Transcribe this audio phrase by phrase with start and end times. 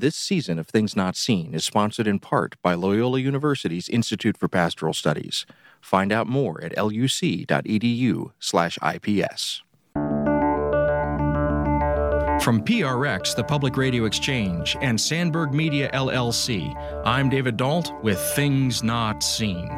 [0.00, 4.48] This season of Things Not Seen is sponsored in part by Loyola University's Institute for
[4.48, 5.44] Pastoral Studies.
[5.78, 7.52] Find out more at luc.edu/ips.
[12.42, 16.74] From PRX, the Public Radio Exchange, and Sandberg Media LLC,
[17.04, 19.68] I'm David Dault with Things Not Seen.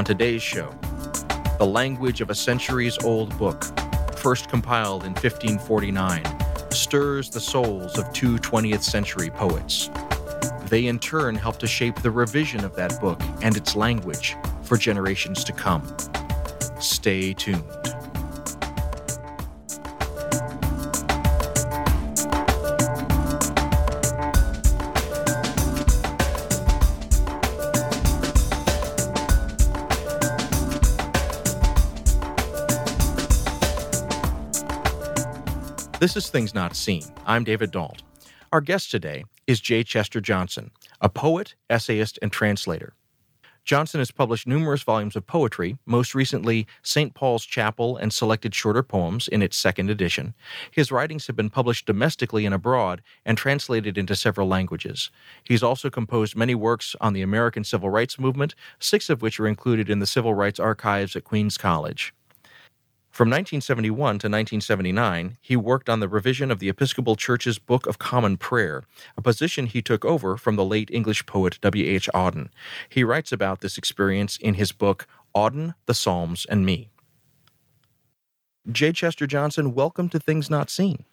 [0.00, 0.70] On today's show,
[1.58, 3.62] the language of a centuries old book,
[4.16, 6.24] first compiled in 1549,
[6.70, 9.90] stirs the souls of two 20th century poets.
[10.70, 14.78] They in turn help to shape the revision of that book and its language for
[14.78, 15.94] generations to come.
[16.80, 17.62] Stay tuned.
[36.00, 37.02] This is Things Not Seen.
[37.26, 38.00] I'm David Dault.
[38.54, 39.84] Our guest today is J.
[39.84, 40.70] Chester Johnson,
[41.02, 42.94] a poet, essayist, and translator.
[43.66, 47.12] Johnson has published numerous volumes of poetry, most recently St.
[47.12, 50.32] Paul's Chapel and Selected Shorter Poems in its second edition.
[50.70, 55.10] His writings have been published domestically and abroad and translated into several languages.
[55.44, 59.46] He's also composed many works on the American Civil Rights Movement, six of which are
[59.46, 62.14] included in the Civil Rights Archives at Queens College.
[63.10, 67.98] From 1971 to 1979, he worked on the revision of the Episcopal Church's Book of
[67.98, 68.84] Common Prayer,
[69.16, 71.84] a position he took over from the late English poet W.
[71.84, 72.08] H.
[72.14, 72.50] Auden.
[72.88, 76.88] He writes about this experience in his book, Auden, the Psalms, and Me.
[78.70, 78.92] J.
[78.92, 81.04] Chester Johnson, welcome to Things Not Seen.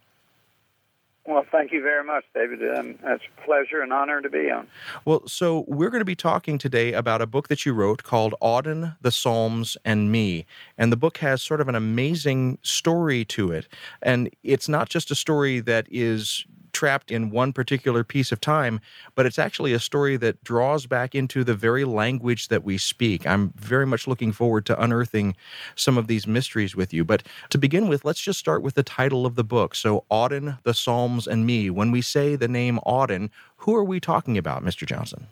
[1.27, 2.61] Well, thank you very much, David.
[2.77, 4.65] Um, it's a pleasure and honor to be on.
[5.03, 8.33] Well, so we're going to be talking today about a book that you wrote called
[8.41, 10.45] Auden, the Psalms, and Me.
[10.77, 13.67] And the book has sort of an amazing story to it.
[14.01, 16.45] And it's not just a story that is
[16.77, 18.79] trapped in one particular piece of time,
[19.15, 23.25] but it's actually a story that draws back into the very language that we speak.
[23.25, 25.35] I'm very much looking forward to unearthing
[25.73, 27.03] some of these mysteries with you.
[27.03, 29.73] But to begin with, let's just start with the title of the book.
[29.73, 31.71] So, Auden, the Psalms, and Me.
[31.71, 34.85] When we say the name Auden, who are we talking about, Mr.
[34.85, 35.25] Johnson?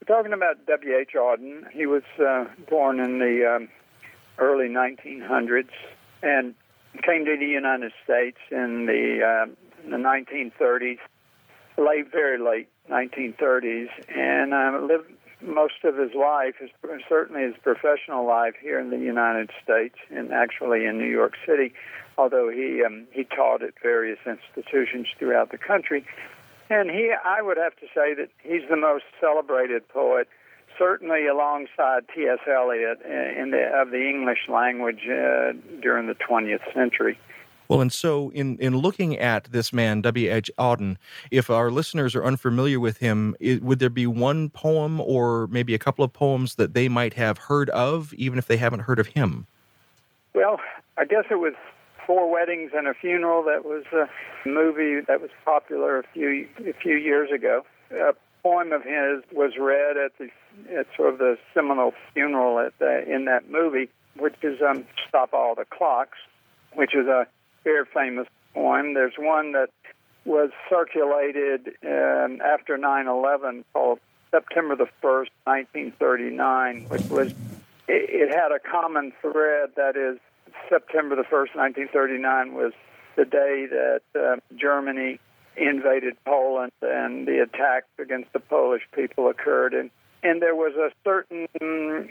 [0.00, 1.10] We're talking about W.H.
[1.14, 1.70] Auden.
[1.70, 3.68] He was uh, born in the um,
[4.38, 5.70] early 1900s
[6.24, 6.56] and
[7.04, 10.98] came to the United States in the uh, in the 1930s,
[11.78, 15.10] late, very late 1930s, and uh, lived
[15.40, 16.70] most of his life, his,
[17.08, 21.72] certainly his professional life, here in the United States, and actually in New York City,
[22.16, 26.04] although he um, he taught at various institutions throughout the country.
[26.70, 30.28] And he, I would have to say that he's the most celebrated poet,
[30.76, 32.40] certainly alongside T.S.
[32.46, 37.18] Eliot uh, in the, of the English language uh, during the 20th century.
[37.68, 40.50] Well, and so in, in looking at this man, W.H.
[40.58, 40.96] Auden,
[41.30, 45.74] if our listeners are unfamiliar with him, it, would there be one poem or maybe
[45.74, 48.98] a couple of poems that they might have heard of, even if they haven't heard
[48.98, 49.46] of him?
[50.34, 50.60] Well,
[50.96, 51.54] I guess it was
[52.06, 54.08] Four Weddings and a Funeral that was a
[54.48, 57.66] movie that was popular a few a few years ago.
[57.90, 60.30] A poem of his was read at the
[60.74, 65.34] at sort of the seminal funeral at the, in that movie, which is um, "Stop
[65.34, 66.16] All the Clocks,"
[66.72, 67.26] which is a
[67.64, 68.94] very famous poem.
[68.94, 69.70] There's one that
[70.24, 77.32] was circulated um, after 9/11 called September the 1st, 1939, which was
[77.88, 80.18] it, it had a common thread that is
[80.68, 82.72] September the 1st, 1939 was
[83.16, 85.18] the day that uh, Germany
[85.56, 89.90] invaded Poland and the attack against the Polish people occurred and
[90.22, 91.46] and there was a certain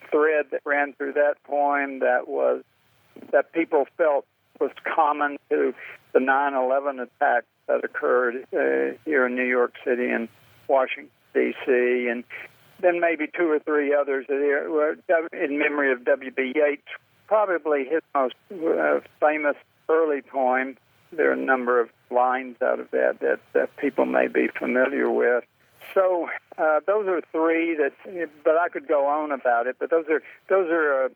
[0.10, 2.64] thread that ran through that poem that was
[3.32, 4.26] that people felt
[4.60, 5.74] was common to
[6.14, 10.28] the 9/11 attacks that occurred uh, here in New York City and
[10.68, 12.08] Washington D.C.
[12.10, 12.24] and
[12.82, 16.54] then maybe two or three others in memory of W.B.
[16.56, 16.88] Yeats,
[17.28, 19.56] probably his most uh, famous
[19.90, 20.78] early poem.
[21.12, 25.10] There are a number of lines out of that that, that people may be familiar
[25.10, 25.44] with.
[25.94, 27.94] So uh, those are three that,
[28.44, 29.78] but I could go on about it.
[29.80, 31.10] But those are those are uh,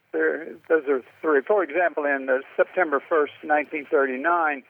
[0.70, 1.42] those are three.
[1.42, 4.64] For example, in the September first, nineteen thirty nine,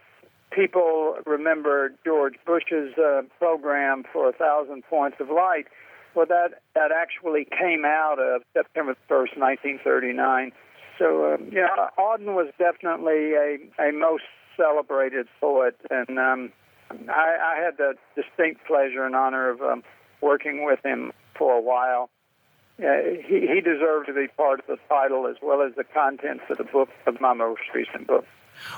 [0.52, 5.68] people remember George Bush's uh, program for a thousand points of light.
[6.16, 10.52] Well, that that actually came out of September first, nineteen thirty nine.
[10.98, 14.24] So um, yeah, Auden was definitely a a most
[14.56, 16.52] celebrated poet, and um,
[17.10, 19.84] I, I had the distinct pleasure and honor of um,
[20.22, 22.10] working with him for a while.
[22.80, 26.44] Uh, he, he deserved to be part of the title as well as the contents
[26.50, 28.26] of the book of my most recent book.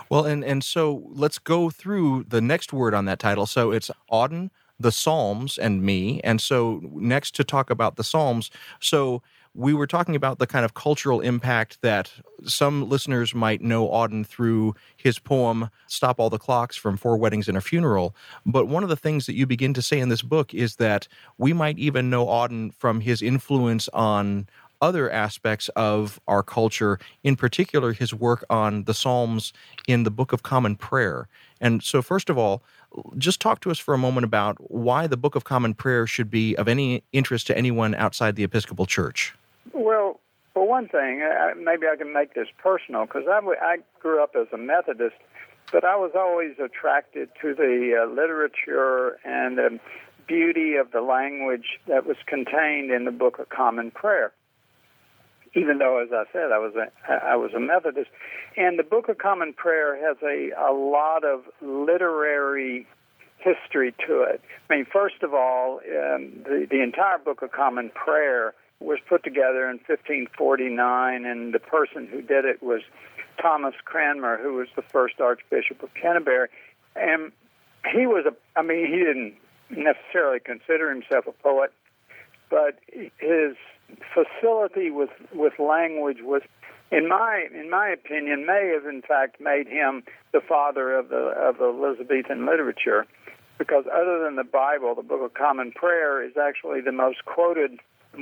[0.09, 3.45] Well, and and so let's go through the next word on that title.
[3.45, 4.49] So it's Auden,
[4.79, 6.21] the Psalms, and me.
[6.23, 8.49] And so next to talk about the Psalms.
[8.79, 9.21] So
[9.55, 12.11] we were talking about the kind of cultural impact that
[12.43, 17.47] some listeners might know Auden through his poem Stop All the Clocks from Four Weddings
[17.47, 18.15] and a Funeral.
[18.45, 21.07] But one of the things that you begin to say in this book is that
[21.37, 24.47] we might even know Auden from his influence on
[24.81, 29.53] other aspects of our culture, in particular his work on the Psalms
[29.87, 31.29] in the Book of Common Prayer.
[31.61, 32.63] And so, first of all,
[33.17, 36.29] just talk to us for a moment about why the Book of Common Prayer should
[36.29, 39.33] be of any interest to anyone outside the Episcopal Church.
[39.71, 40.19] Well,
[40.53, 41.27] for one thing,
[41.57, 45.15] maybe I can make this personal because I, I grew up as a Methodist,
[45.71, 49.79] but I was always attracted to the uh, literature and the
[50.27, 54.31] beauty of the language that was contained in the Book of Common Prayer.
[55.55, 58.09] Even though, as I said, I was a I was a Methodist,
[58.57, 62.87] and the Book of Common Prayer has a a lot of literary
[63.37, 64.41] history to it.
[64.69, 69.23] I mean, first of all, um, the the entire Book of Common Prayer was put
[69.23, 72.81] together in 1549, and the person who did it was
[73.41, 76.49] Thomas Cranmer, who was the first Archbishop of Canterbury.
[76.95, 77.31] And
[77.91, 79.35] he was a, I mean, he didn't
[79.69, 81.71] necessarily consider himself a poet,
[82.49, 82.79] but
[83.17, 83.55] his
[84.13, 86.41] facility with, with language was,
[86.91, 91.15] in my, in my opinion, may have in fact made him the father of the,
[91.15, 93.05] of Elizabethan literature.
[93.57, 97.79] Because other than the Bible, the Book of Common Prayer is actually the most quoted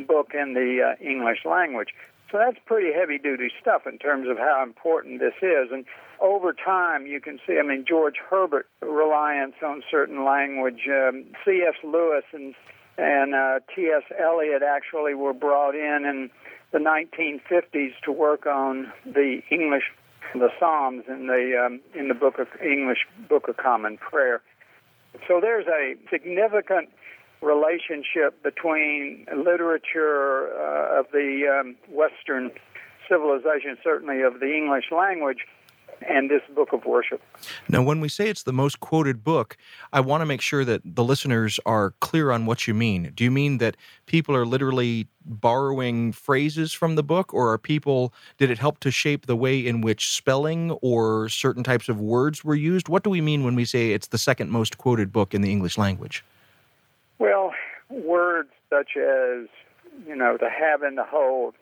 [0.07, 1.89] book in the uh, English language.
[2.31, 5.69] So that's pretty heavy duty stuff in terms of how important this is.
[5.71, 5.85] And
[6.21, 11.75] over time, you can see, I mean, George Herbert reliance on certain language, um, C.S.
[11.83, 12.55] Lewis and,
[12.97, 14.03] and uh, T.S.
[14.17, 16.29] Eliot actually were brought in in
[16.71, 19.83] the 1950s to work on the English,
[20.33, 24.41] the Psalms in the, um, in the book of English Book of Common Prayer.
[25.27, 26.89] So there's a significant
[27.41, 32.51] relationship between literature uh, of the um, Western
[33.09, 35.39] civilization, certainly of the English language,
[36.07, 37.21] and this book of worship.
[37.69, 39.57] Now, when we say it's the most quoted book,
[39.93, 43.11] I want to make sure that the listeners are clear on what you mean.
[43.15, 48.13] Do you mean that people are literally borrowing phrases from the book, or are people,
[48.37, 52.43] did it help to shape the way in which spelling or certain types of words
[52.43, 52.89] were used?
[52.89, 55.51] What do we mean when we say it's the second most quoted book in the
[55.51, 56.23] English language?
[57.91, 59.47] Words such as,
[60.07, 61.55] you know, the have and the hold,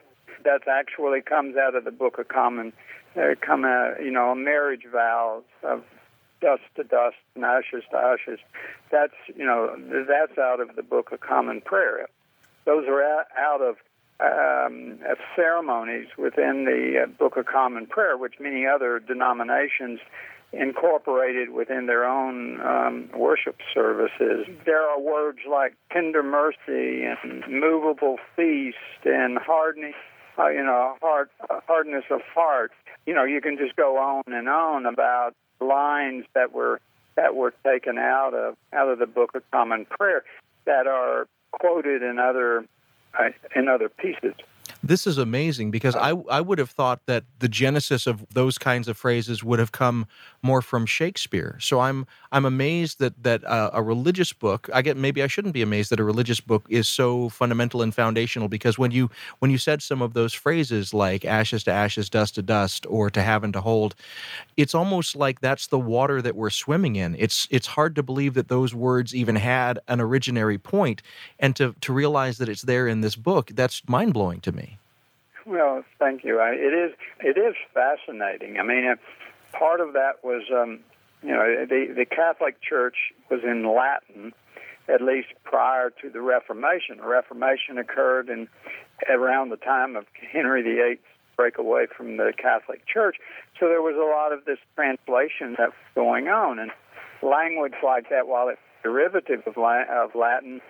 [0.44, 2.72] that actually comes out of the Book of Common,
[3.18, 5.84] uh, come out, you know, marriage vows of
[6.40, 8.40] dust to dust and ashes to ashes.
[8.92, 9.76] That's, you know,
[10.08, 12.08] that's out of the Book of Common Prayer.
[12.66, 13.04] Those are
[13.38, 13.76] out of
[14.20, 15.00] um,
[15.36, 20.00] ceremonies within the uh, Book of Common Prayer, which many other denominations
[20.52, 24.48] incorporated within their own um, worship services.
[24.66, 29.94] There are words like tender mercy and movable feast and hardening,
[30.38, 32.72] uh, you know, hard, uh, hardness of heart.
[33.06, 36.80] You know, you can just go on and on about lines that were
[37.16, 40.24] that were taken out of out of the Book of Common Prayer
[40.66, 42.66] that are quoted in other
[43.20, 44.34] uh, in other pieces.
[44.90, 48.88] This is amazing because I I would have thought that the genesis of those kinds
[48.88, 50.08] of phrases would have come
[50.42, 51.60] more from Shakespeare.
[51.62, 54.68] So I'm I'm amazed that that uh, a religious book.
[54.74, 57.94] I get maybe I shouldn't be amazed that a religious book is so fundamental and
[57.94, 62.10] foundational because when you when you said some of those phrases like ashes to ashes,
[62.10, 63.94] dust to dust, or to have and to hold,
[64.58, 67.16] it's almost like that's the water that we're swimming in.
[67.20, 71.04] It's it's hard to believe that those words even had an originary point,
[71.40, 73.52] and to to realize that it's there in this book.
[73.54, 74.79] That's mind blowing to me.
[75.50, 76.40] Well, thank you.
[76.40, 78.60] I, it is it is fascinating.
[78.60, 78.94] I mean,
[79.52, 80.82] part of that was um,
[81.24, 82.96] you know the the Catholic Church
[83.32, 84.32] was in Latin
[84.88, 86.98] at least prior to the Reformation.
[86.98, 88.48] The Reformation occurred in
[89.10, 91.00] around the time of Henry VIII's
[91.36, 93.18] breakaway from the Catholic Church.
[93.60, 96.70] So there was a lot of this translation that was going on, and
[97.24, 100.62] language like that, while it's derivative of Latin,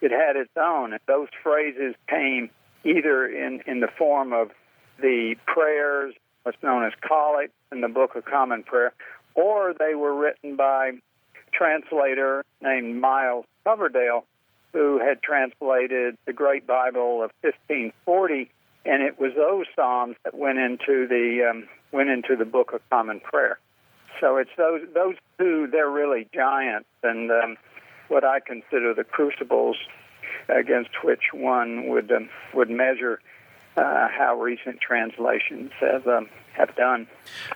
[0.00, 0.92] it had its own.
[0.92, 2.50] And those phrases came
[2.84, 4.50] either in, in the form of
[5.00, 8.92] the prayers, what's known as collect in the Book of Common Prayer,
[9.34, 14.24] or they were written by a translator named Miles Coverdale,
[14.72, 18.50] who had translated the Great Bible of 1540,
[18.84, 22.80] and it was those psalms that went into the um, went into the Book of
[22.90, 23.58] Common Prayer.
[24.20, 25.68] So it's those those two.
[25.70, 27.56] They're really giants, and um,
[28.08, 29.76] what I consider the crucibles
[30.48, 33.20] against which one would um, would measure
[33.76, 37.06] uh, how recent translations have um, have done.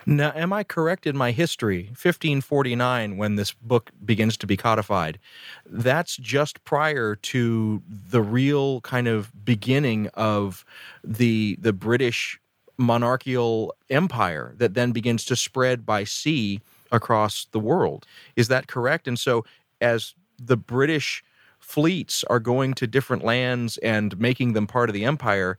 [0.05, 1.87] Now, am I correct in my history?
[1.87, 5.19] 1549, when this book begins to be codified,
[5.65, 10.63] that's just prior to the real kind of beginning of
[11.03, 12.39] the the British
[12.77, 16.59] monarchical empire that then begins to spread by sea
[16.91, 18.05] across the world.
[18.35, 19.07] Is that correct?
[19.07, 19.45] And so,
[19.81, 21.23] as the British
[21.63, 25.57] fleets are going to different lands and making them part of the empire,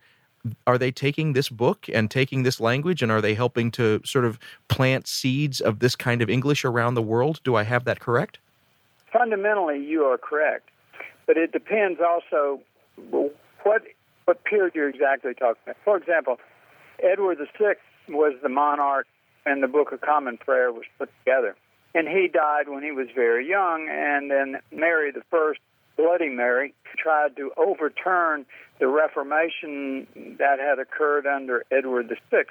[0.67, 4.23] are they taking this book and taking this language and are they helping to sort
[4.23, 7.41] of plant seeds of this kind of English around the world?
[7.43, 8.37] Do I have that correct?
[9.11, 10.69] Fundamentally, you are correct,
[11.25, 12.61] but it depends also
[13.63, 13.81] what
[14.25, 15.77] what period you're exactly talking about.
[15.83, 16.37] For example,
[17.03, 17.75] Edward VI
[18.09, 19.07] was the monarch,
[19.45, 21.55] and the Book of Common Prayer was put together,
[21.93, 25.59] and he died when he was very young, and then Mary the First
[25.97, 28.45] Bloody Mary tried to overturn
[28.79, 30.07] the Reformation
[30.39, 32.43] that had occurred under Edward VI.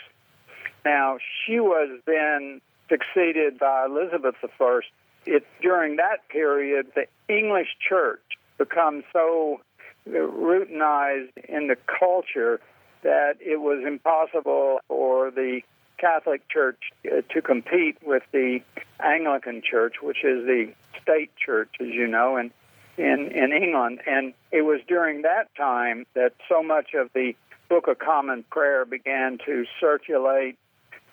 [0.84, 4.80] Now, she was then succeeded by Elizabeth I.
[5.26, 8.20] It, during that period, the English church
[8.58, 9.60] becomes so
[10.08, 12.60] routinized in the culture
[13.02, 15.62] that it was impossible for the
[15.98, 18.60] Catholic Church uh, to compete with the
[19.00, 22.50] Anglican Church, which is the state church, as you know, and
[22.96, 24.00] in, in England.
[24.06, 27.34] And it was during that time that so much of the
[27.68, 30.58] Book of Common Prayer began to circulate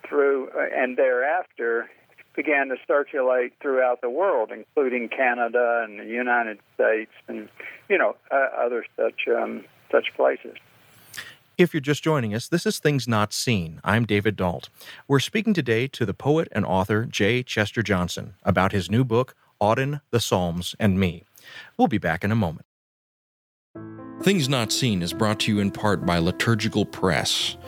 [0.07, 1.89] through, uh, and thereafter
[2.35, 7.49] began to circulate throughout the world, including Canada and the United States, and
[7.89, 10.55] you know uh, other such um, such places.
[11.57, 13.81] If you're just joining us, this is Things Not Seen.
[13.83, 14.69] I'm David Dault.
[15.07, 17.43] We're speaking today to the poet and author J.
[17.43, 21.23] Chester Johnson about his new book, Auden, the Psalms, and Me.
[21.77, 22.65] We'll be back in a moment.
[24.21, 27.57] Things Not Seen is brought to you in part by Liturgical Press.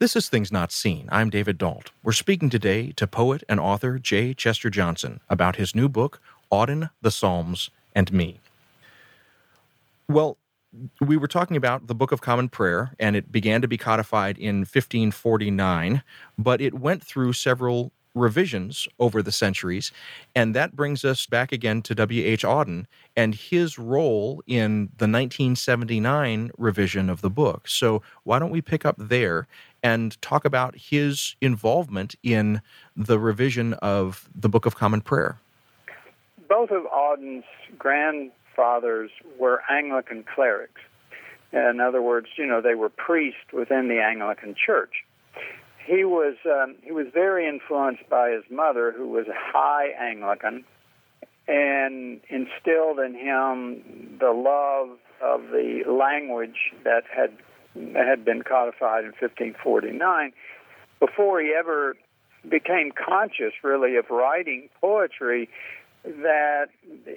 [0.00, 1.10] This is Things Not Seen.
[1.12, 1.90] I'm David Dault.
[2.02, 4.32] We're speaking today to poet and author J.
[4.32, 8.40] Chester Johnson about his new book, Auden, the Psalms, and Me.
[10.08, 10.38] Well,
[11.02, 14.38] we were talking about the Book of Common Prayer, and it began to be codified
[14.38, 16.02] in 1549,
[16.38, 19.92] but it went through several revisions over the centuries.
[20.34, 22.42] And that brings us back again to W.H.
[22.42, 27.68] Auden and his role in the 1979 revision of the book.
[27.68, 29.46] So, why don't we pick up there
[29.82, 32.62] and talk about his involvement in
[32.96, 35.38] the revision of the Book of Common Prayer?
[36.48, 37.44] Both of Auden's
[37.78, 40.80] grandfathers were Anglican clerics.
[41.52, 45.04] In other words, you know, they were priests within the Anglican Church.
[45.84, 50.64] He was um, he was very influenced by his mother, who was a high Anglican,
[51.48, 57.32] and instilled in him the love of the language that had
[57.74, 60.32] had been codified in 1549.
[60.98, 61.96] Before he ever
[62.48, 65.48] became conscious, really, of writing poetry,
[66.04, 66.68] that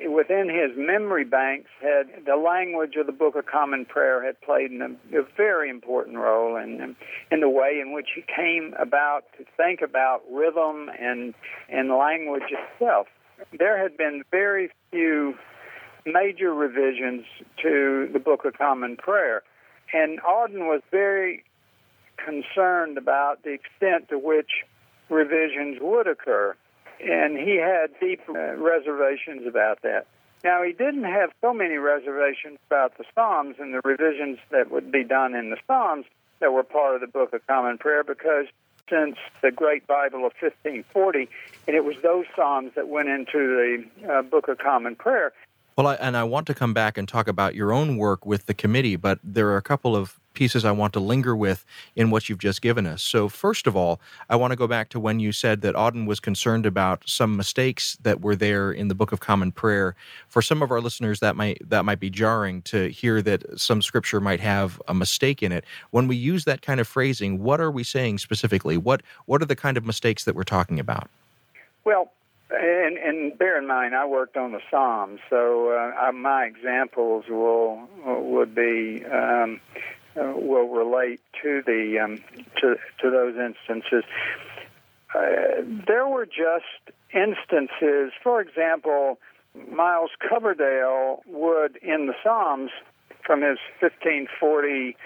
[0.10, 4.72] within his memory banks had the language of the Book of Common Prayer had played
[4.74, 6.96] a, a, very important role in
[7.32, 11.34] in the way in which he came about to think about rhythm and
[11.70, 13.08] and language itself.
[13.58, 15.36] There had been very few
[16.06, 17.26] major revisions
[17.62, 19.44] to the Book of Common Prayer,
[19.94, 21.44] and Auden was very
[22.18, 24.50] concerned about the extent to which
[25.10, 26.56] revisions would occur
[27.00, 30.08] and he had deep uh, reservations about that.
[30.44, 34.92] Now, he didn't have so many reservations about the Psalms and the revisions that would
[34.92, 36.06] be done in the Psalms
[36.40, 38.46] that were part of the Book of Common Prayer because
[38.90, 41.30] since the Great Bible of 1540,
[41.68, 45.32] and it was those Psalms that went into the uh, Book of Common Prayer.
[45.76, 48.46] Well, I, and I want to come back and talk about your own work with
[48.46, 51.66] the committee, but there are a couple of pieces I want to linger with
[51.96, 53.02] in what you've just given us.
[53.02, 54.00] So, first of all,
[54.30, 57.36] I want to go back to when you said that Auden was concerned about some
[57.36, 59.96] mistakes that were there in the Book of Common Prayer.
[60.28, 63.82] For some of our listeners, that might that might be jarring to hear that some
[63.82, 65.66] scripture might have a mistake in it.
[65.92, 68.78] When we use that kind of phrasing, what are we saying specifically?
[68.78, 71.10] What what are the kind of mistakes that we're talking about?
[71.84, 72.12] Well,
[72.54, 77.88] and, and bear in mind, I worked on the Psalms, so uh, my examples will
[78.06, 79.60] would be um,
[80.16, 82.24] uh, will relate to the um,
[82.62, 84.04] to to those instances.
[85.16, 89.20] Uh, there were just instances, for example,
[89.72, 92.72] Miles Coverdale would in the Psalms
[93.26, 94.98] from his 1540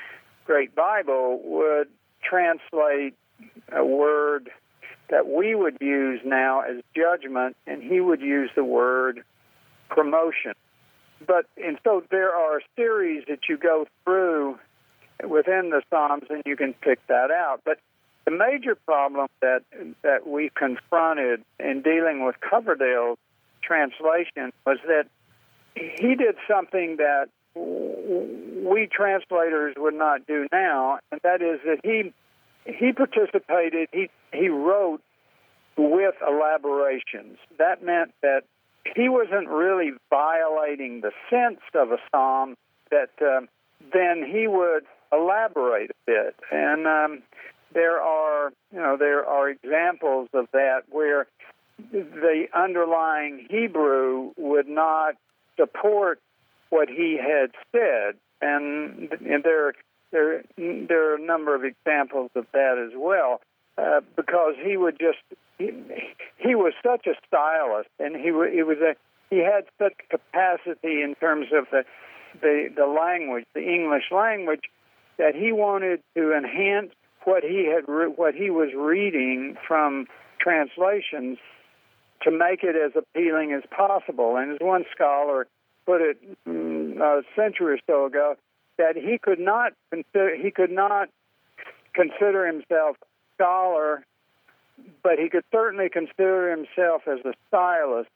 [0.46, 1.90] Great Bible would
[2.24, 3.16] translate
[3.72, 4.50] a word
[5.10, 9.24] that we would use now as judgment, and he would use the word
[9.90, 10.54] promotion.
[11.26, 14.60] But and so there are series that you go through
[15.28, 17.62] within the Psalms, and you can pick that out.
[17.66, 17.80] But
[18.26, 19.64] the major problem that
[20.04, 23.18] that we confronted in dealing with Coverdale's
[23.62, 25.08] translation was that
[25.76, 32.14] he did something that we translators would not do now, and that is that he
[32.68, 33.90] he participated.
[33.92, 35.02] He he wrote
[35.78, 37.38] with elaborations.
[37.58, 38.42] That meant that
[38.96, 42.56] he wasn't really violating the sense of a psalm.
[42.92, 43.48] That um,
[43.94, 47.24] then he would elaborate a bit, and um,
[47.74, 51.28] there are you know there are examples of that where
[51.92, 55.16] the underlying Hebrew would not
[55.58, 56.20] support
[56.70, 59.74] what he had said, and, and there
[60.12, 63.42] there there are a number of examples of that as well,
[63.78, 65.20] uh, because he would just
[65.58, 65.72] he,
[66.38, 68.96] he was such a stylist, and he he was a
[69.30, 71.84] he had such capacity in terms of the
[72.42, 74.64] the the language, the English language,
[75.18, 76.92] that he wanted to enhance
[77.24, 77.84] what he had
[78.16, 80.08] what he was reading from
[80.40, 81.38] translations
[82.24, 84.38] to make it as appealing as possible.
[84.38, 85.48] And as one scholar
[85.86, 88.36] put it mm, a century or so ago,
[88.78, 91.10] that he could not consider he could not
[91.94, 92.98] consider himself
[93.36, 94.06] scholar,
[95.04, 98.10] but he could certainly consider himself as a stylist.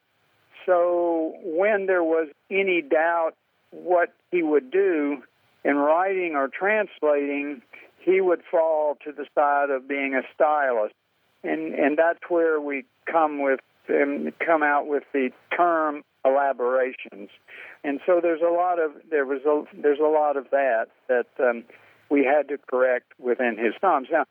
[0.65, 3.31] So when there was any doubt
[3.71, 5.23] what he would do
[5.63, 7.61] in writing or translating,
[7.99, 10.95] he would fall to the side of being a stylist,
[11.43, 13.59] and and that's where we come with
[13.89, 17.29] um, come out with the term elaborations.
[17.83, 21.27] And so there's a lot of there was a there's a lot of that that
[21.39, 21.63] um,
[22.09, 24.07] we had to correct within his psalms.
[24.11, 24.25] Now,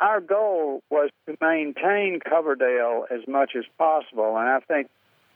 [0.00, 4.88] our goal was to maintain Coverdale as much as possible, and I think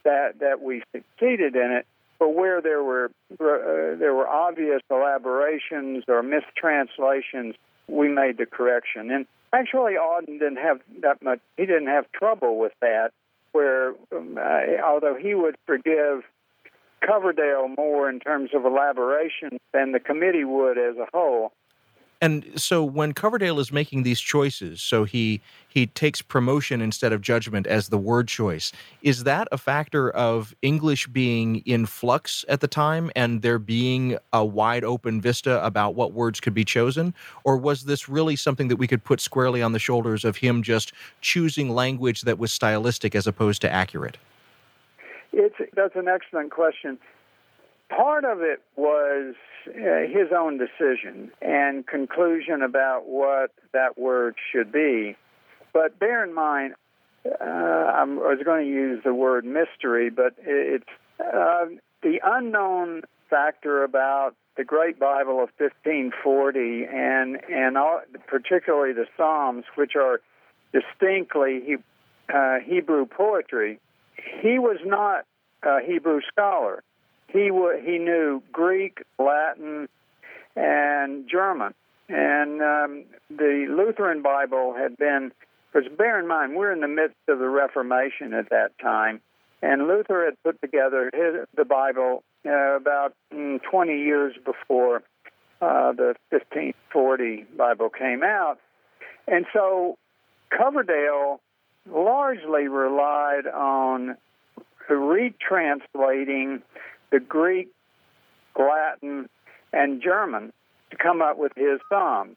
[0.03, 1.85] that that we succeeded in it.
[2.17, 7.55] But where there were uh, there were obvious elaborations or mistranslations,
[7.87, 9.09] we made the correction.
[9.09, 11.39] And actually, Auden didn't have that much.
[11.55, 13.11] He didn't have trouble with that.
[13.59, 14.39] Where um,
[14.85, 16.23] although he would forgive
[17.05, 21.51] Coverdale more in terms of elaboration than the committee would as a whole.
[22.21, 27.21] And so when Coverdale is making these choices, so he he takes promotion instead of
[27.21, 28.71] judgment as the word choice.
[29.01, 34.17] Is that a factor of English being in flux at the time and there being
[34.33, 38.67] a wide open vista about what words could be chosen or was this really something
[38.67, 42.51] that we could put squarely on the shoulders of him just choosing language that was
[42.51, 44.17] stylistic as opposed to accurate?
[45.31, 46.97] It's that's an excellent question.
[47.89, 49.35] Part of it was
[49.67, 55.15] uh, his own decision and conclusion about what that word should be.
[55.73, 56.75] But bear in mind,
[57.25, 60.85] uh, i was going to use the word mystery, but it's
[61.19, 61.65] uh,
[62.01, 69.65] the unknown factor about the Great Bible of 1540 and and all, particularly the Psalms,
[69.75, 70.21] which are
[70.73, 71.75] distinctly he,
[72.33, 73.79] uh, Hebrew poetry
[74.41, 75.25] he was not
[75.63, 76.83] a Hebrew scholar.
[77.31, 79.87] He w- he knew Greek, Latin,
[80.55, 81.73] and German.
[82.07, 85.31] And um, the Lutheran Bible had been,
[85.71, 89.21] because bear in mind, we're in the midst of the Reformation at that time,
[89.61, 95.03] and Luther had put together his, the Bible uh, about mm, 20 years before
[95.61, 98.59] uh, the 1540 Bible came out.
[99.27, 99.97] And so
[100.49, 101.41] Coverdale
[101.91, 104.17] largely relied on
[104.89, 106.61] retranslating
[107.11, 107.69] the Greek,
[108.57, 109.29] Latin,
[109.71, 110.51] and German
[110.91, 112.35] to come up with his psalm.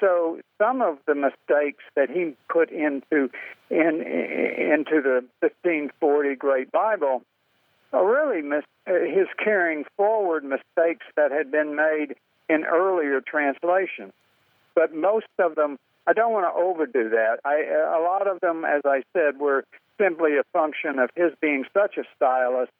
[0.00, 3.30] So some of the mistakes that he put into
[3.70, 7.22] in into the 1540 Great Bible
[7.92, 12.16] are really mis- his carrying forward mistakes that had been made
[12.48, 14.12] in earlier translations.
[14.74, 17.38] But most of them, I don't want to overdo that.
[17.44, 17.62] I,
[17.96, 19.64] a lot of them, as I said, were
[20.00, 22.72] simply a function of his being such a stylist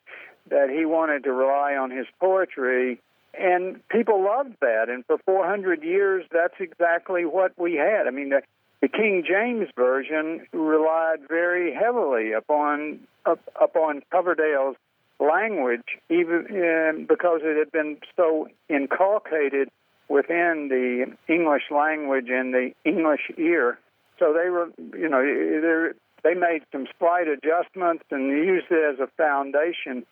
[0.51, 3.01] that he wanted to rely on his poetry.
[3.35, 4.89] And people loved that.
[4.89, 8.07] And for 400 years, that's exactly what we had.
[8.07, 8.43] I mean, the,
[8.81, 14.77] the King James Version relied very heavily upon up, upon Coverdale's
[15.19, 19.69] language, even uh, because it had been so inculcated
[20.09, 23.79] within the English language and the English ear.
[24.19, 25.93] So they were, you know,
[26.25, 30.07] they made some slight adjustments and used it as a foundation.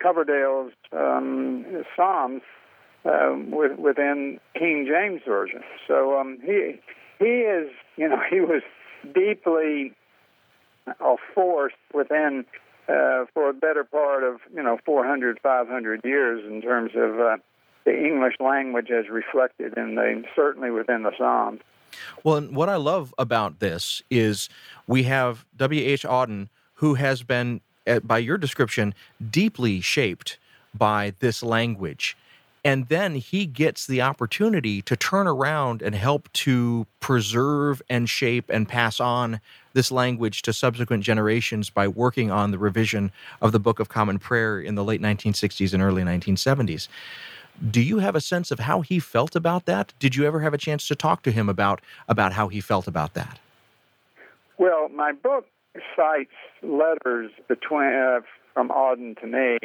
[0.00, 2.42] Coverdale's um, Psalms
[3.04, 3.36] uh,
[3.78, 5.62] within King James version.
[5.86, 6.80] So um, he
[7.18, 8.62] he is, you know, he was
[9.14, 9.92] deeply
[10.86, 12.44] a force within
[12.88, 17.36] uh, for a better part of you know 400, 500 years in terms of uh,
[17.84, 21.60] the English language as reflected in the certainly within the Psalms.
[22.22, 24.48] Well, and what I love about this is
[24.86, 25.82] we have W.
[25.82, 26.02] H.
[26.02, 28.94] Auden, who has been, uh, by your description,
[29.30, 30.38] deeply shaped
[30.74, 32.16] by this language.
[32.66, 38.48] And then he gets the opportunity to turn around and help to preserve and shape
[38.48, 39.40] and pass on
[39.74, 44.18] this language to subsequent generations by working on the revision of the Book of Common
[44.18, 46.88] Prayer in the late 1960s and early 1970s.
[47.70, 49.92] Do you have a sense of how he felt about that?
[49.98, 52.88] Did you ever have a chance to talk to him about about how he felt
[52.88, 53.38] about that?
[54.58, 55.46] Well, my book
[55.96, 56.30] cites
[56.62, 58.20] letters between uh,
[58.52, 59.58] from Auden to me.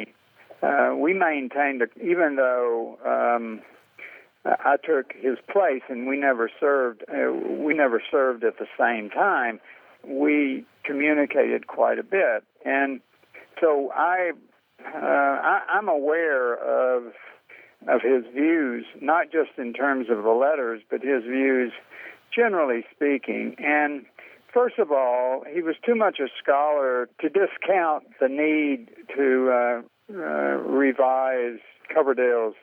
[0.62, 3.62] Uh, we maintained, even though um,
[4.44, 9.10] I took his place and we never served, uh, we never served at the same
[9.10, 9.60] time.
[10.06, 13.00] We communicated quite a bit, and
[13.60, 14.32] so I,
[14.84, 17.12] uh, I I'm aware of
[17.88, 21.72] of his views, not just in terms of the letters, but his views
[22.34, 23.56] generally speaking.
[23.58, 24.04] And
[24.52, 29.82] first of all, he was too much a scholar to discount the need to uh,
[30.12, 31.58] uh, revise
[31.92, 32.54] Coverdale's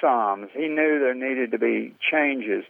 [0.00, 0.48] Psalms.
[0.54, 2.64] He knew there needed to be changes.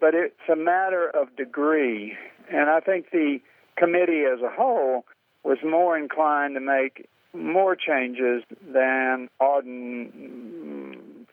[0.00, 2.16] But it's a matter of degree.
[2.50, 3.40] And I think the
[3.76, 5.04] committee as a whole
[5.42, 10.53] was more inclined to make more changes than Auden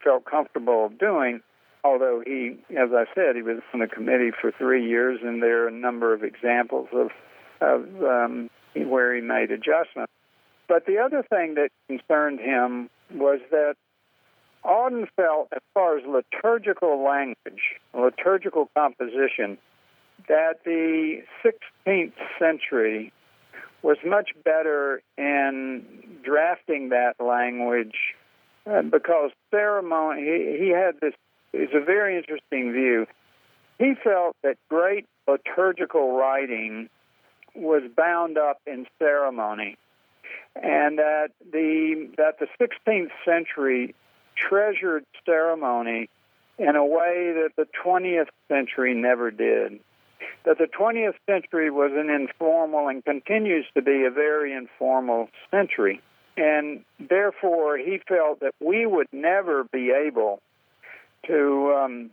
[0.04, 1.42] felt comfortable doing.
[1.84, 5.64] Although he, as I said, he was on the committee for three years, and there
[5.64, 7.10] are a number of examples of
[7.60, 10.12] of um, where he made adjustments.
[10.68, 13.76] But the other thing that concerned him was that
[14.64, 17.62] Auden felt, as far as liturgical language,
[17.94, 19.58] liturgical composition,
[20.28, 23.12] that the 16th century
[23.82, 25.84] was much better in
[26.24, 28.11] drafting that language
[28.66, 31.14] uh, because ceremony, he, he had this,
[31.54, 33.08] it's a very interesting view.
[33.80, 36.90] He felt that great liturgical writing
[37.56, 39.78] was bound up in ceremony
[40.56, 43.96] and that the that the 16th century
[44.36, 46.10] treasured ceremony
[46.58, 49.80] in a way that the 20th century never did
[50.46, 56.02] that the 20th century was an informal and continues to be a very informal century.
[56.38, 60.42] And therefore, he felt that we would never be able
[61.28, 62.12] to um,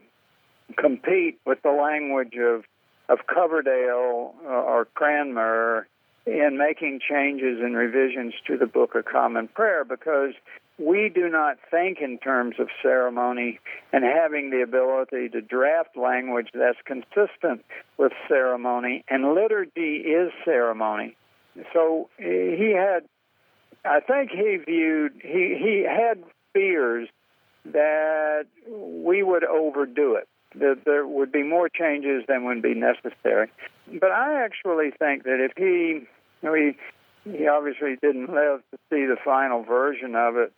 [0.77, 2.65] compete with the language of,
[3.09, 5.87] of Coverdale uh, or Cranmer
[6.27, 10.35] in making changes and revisions to the Book of Common Prayer because
[10.79, 13.59] we do not think in terms of ceremony
[13.93, 17.65] and having the ability to draft language that's consistent
[17.97, 21.17] with ceremony, and liturgy is ceremony.
[21.73, 23.05] So he had,
[23.85, 27.09] I think he viewed, he, he had fears
[27.65, 33.51] that we would overdo it, that there would be more changes than would be necessary.
[34.01, 36.07] But I actually think that if he,
[36.43, 36.77] he,
[37.31, 40.53] he obviously didn't live to see the final version of it,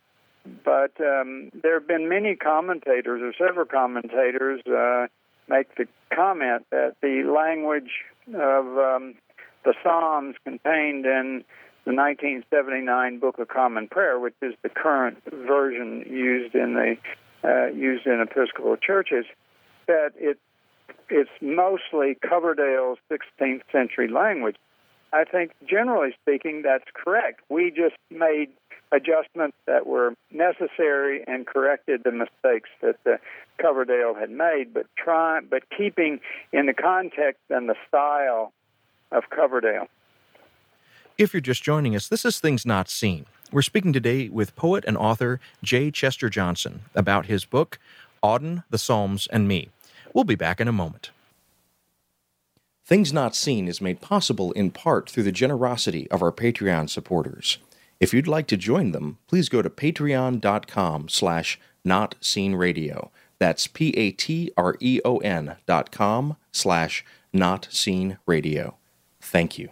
[0.63, 5.07] but um, there have been many commentators, or several commentators, uh,
[5.47, 7.91] make the comment that the language
[8.29, 9.15] of um,
[9.63, 11.43] the Psalms contained in
[11.91, 16.95] the 1979 Book of Common Prayer, which is the current version used in the
[17.43, 19.25] uh, used in Episcopal churches,
[19.87, 20.37] that it
[21.09, 24.55] it's mostly Coverdale's 16th century language.
[25.11, 27.41] I think, generally speaking, that's correct.
[27.49, 28.49] We just made
[28.93, 33.19] adjustments that were necessary and corrected the mistakes that the
[33.61, 36.21] Coverdale had made, but try, but keeping
[36.53, 38.53] in the context and the style
[39.11, 39.87] of Coverdale.
[41.21, 43.27] If you're just joining us, this is Things Not Seen.
[43.51, 45.91] We're speaking today with poet and author J.
[45.91, 47.77] Chester Johnson about his book,
[48.23, 49.69] Auden, the Psalms, and Me.
[50.15, 51.11] We'll be back in a moment.
[52.83, 57.59] Things Not Seen is made possible in part through the generosity of our Patreon supporters.
[57.99, 63.09] If you'd like to join them, please go to patreon.com slash notseenradio.
[63.37, 68.73] That's P-A-T-R-E-O-N dot com slash notseenradio.
[69.21, 69.69] Thank you.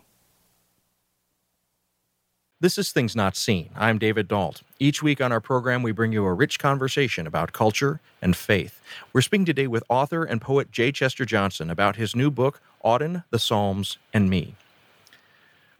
[2.61, 3.69] This is Things Not Seen.
[3.73, 4.63] I'm David Dault.
[4.79, 8.81] Each week on our program, we bring you a rich conversation about culture and faith.
[9.13, 10.91] We're speaking today with author and poet J.
[10.91, 14.55] Chester Johnson about his new book, Auden, the Psalms, and Me.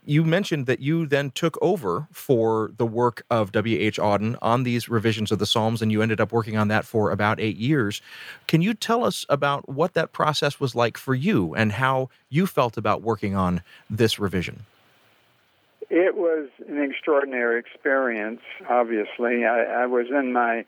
[0.06, 3.98] You mentioned that you then took over for the work of W.H.
[4.00, 7.12] Auden on these revisions of the Psalms, and you ended up working on that for
[7.12, 8.02] about eight years.
[8.48, 12.48] Can you tell us about what that process was like for you and how you
[12.48, 14.66] felt about working on this revision?
[15.90, 19.46] It was an extraordinary experience, obviously.
[19.46, 20.66] I, I was in my,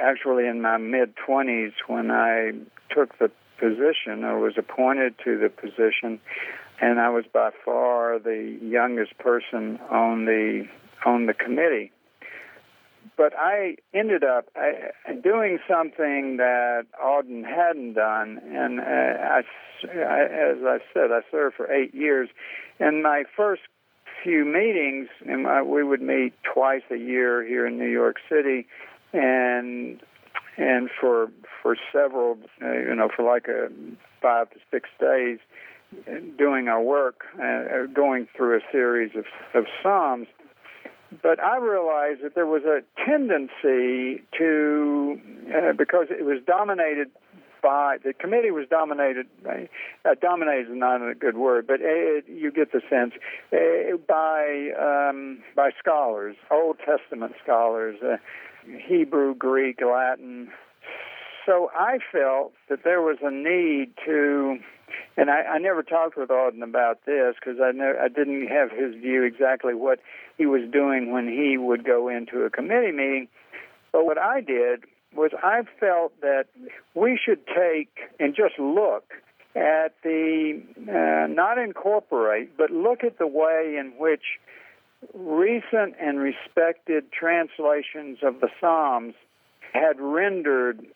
[0.00, 2.52] actually in my mid 20s when I
[2.94, 6.20] took the position or was appointed to the position,
[6.80, 10.66] and I was by far the youngest person on the
[11.04, 11.92] on the committee.
[13.16, 14.46] But I ended up
[15.22, 19.42] doing something that Auden hadn't done, and uh, I,
[19.84, 22.28] I, as I said, I served for eight years.
[22.78, 23.62] And my first
[24.22, 28.66] few meetings, and we would meet twice a year here in New York City,
[29.12, 30.00] and
[30.56, 31.30] and for
[31.62, 33.68] for several, uh, you know, for like a
[34.20, 35.38] five to six days,
[36.38, 40.28] doing our work, uh, going through a series of of psalms.
[41.22, 45.20] But I realized that there was a tendency to,
[45.54, 47.10] uh, because it was dominated
[47.62, 52.50] by the committee was dominated uh, dominated is not a good word, but it, you
[52.50, 53.12] get the sense
[53.52, 58.16] uh, by um, by scholars, Old Testament scholars, uh,
[58.86, 60.50] Hebrew, Greek, Latin.
[61.46, 64.58] So I felt that there was a need to,
[65.16, 68.70] and I, I never talked with Auden about this because I know I didn't have
[68.70, 69.98] his view exactly what
[70.38, 73.28] he was doing when he would go into a committee meeting.
[73.90, 76.46] But what I did was I felt that
[76.94, 79.12] we should take and just look
[79.54, 84.38] at the, uh, not incorporate, but look at the way in which
[85.14, 89.14] recent and respected translations of the Psalms
[89.72, 90.86] had rendered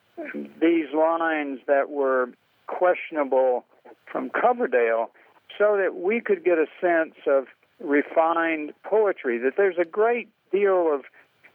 [0.60, 2.30] these lines that were
[2.66, 3.64] questionable
[4.10, 5.10] from Coverdale
[5.58, 7.46] so that we could get a sense of
[7.80, 11.02] refined poetry, that there's a great deal of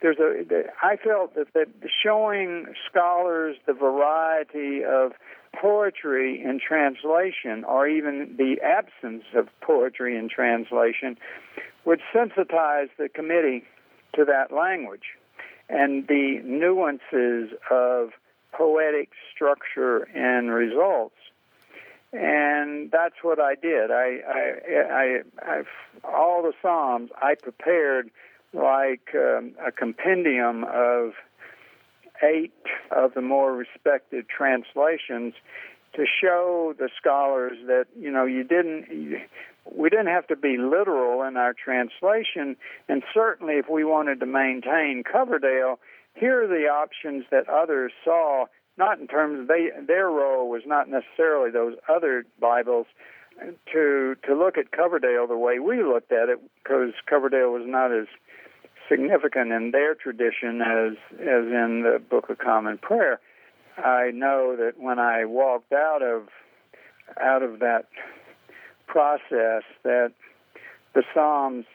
[0.01, 1.67] there's a I felt that that
[2.03, 5.13] showing scholars the variety of
[5.59, 11.17] poetry in translation or even the absence of poetry in translation
[11.85, 13.63] would sensitize the committee
[14.15, 15.17] to that language
[15.69, 18.11] and the nuances of
[18.53, 21.15] poetic structure and results
[22.13, 23.89] and that's what I did.
[23.89, 24.53] I, I,
[24.91, 25.63] I, I,
[26.03, 28.09] all the psalms I prepared
[28.53, 31.13] like um, a compendium of
[32.23, 32.53] eight
[32.91, 35.33] of the more respected translations
[35.93, 38.87] to show the scholars that you know you didn't
[39.73, 42.55] we didn't have to be literal in our translation.
[42.89, 45.79] And certainly if we wanted to maintain Coverdale
[46.13, 48.45] here are the options that others saw
[48.77, 52.87] not in terms they their role was not necessarily those other bibles
[53.71, 57.91] to to look at Coverdale the way we looked at it because Coverdale was not
[57.91, 58.07] as
[58.91, 63.19] significant in their tradition as as in the Book of Common Prayer.
[63.77, 66.27] I know that when I walked out of
[67.19, 67.86] out of that
[68.88, 70.12] process that
[70.93, 71.65] the Psalms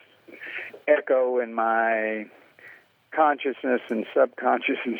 [0.87, 2.25] echo in my
[3.11, 4.99] consciousness and subconsciousness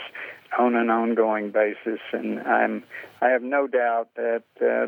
[0.58, 2.84] on an ongoing basis, and I'm
[3.22, 4.88] I have no doubt that uh,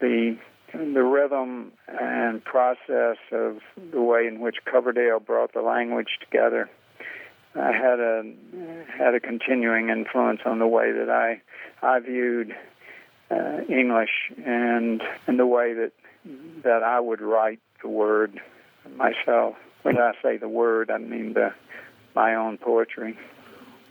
[0.00, 0.36] the
[0.72, 3.58] the rhythm and process of
[3.92, 6.68] the way in which Coverdale brought the language together
[7.54, 8.22] uh, had a
[8.98, 11.40] had a continuing influence on the way that I
[11.82, 12.54] I viewed
[13.30, 15.92] uh, English and and the way that
[16.62, 18.40] that I would write the word
[18.96, 19.56] myself.
[19.82, 21.54] When I say the word, I mean the
[22.14, 23.16] my own poetry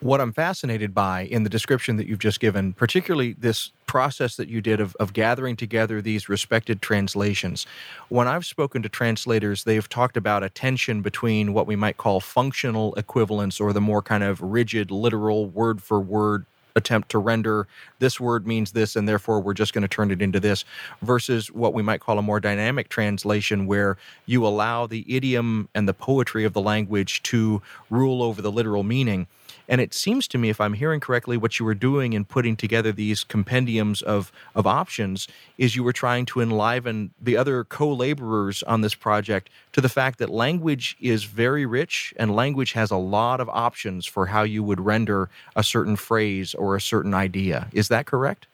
[0.01, 4.49] what I'm fascinated by in the description that you've just given, particularly this process that
[4.49, 7.65] you did of, of gathering together these respected translations.
[8.09, 12.19] When I've spoken to translators, they've talked about a tension between what we might call
[12.19, 17.67] functional equivalence or the more kind of rigid, literal, word for word attempt to render
[17.99, 20.65] this word means this and therefore we're just going to turn it into this
[21.01, 25.87] versus what we might call a more dynamic translation where you allow the idiom and
[25.87, 29.25] the poetry of the language to rule over the literal meaning
[29.67, 32.55] And it seems to me, if I'm hearing correctly, what you were doing in putting
[32.55, 37.91] together these compendiums of, of options is you were trying to enliven the other co
[37.91, 42.91] laborers on this project to the fact that language is very rich and language has
[42.91, 47.13] a lot of options for how you would render a certain phrase or a certain
[47.13, 47.67] idea.
[47.73, 48.47] Is that correct?